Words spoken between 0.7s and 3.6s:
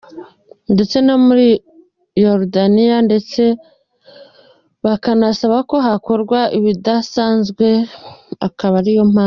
ndetse no muri Yorodaniya, ndetse